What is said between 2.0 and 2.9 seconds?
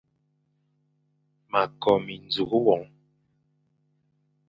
minzùkh won.